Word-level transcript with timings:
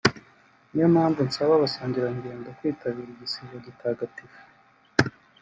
niyo 0.71 0.87
mpamvu 0.93 1.19
nsaba 1.27 1.51
abasangirangendo 1.55 2.47
kwitabira 2.57 3.09
igisibo 3.11 3.55
gitagatifu 3.65 4.41